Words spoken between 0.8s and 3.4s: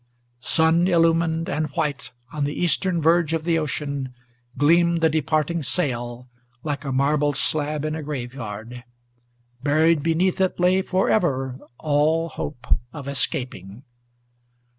illumined and white, on the eastern verge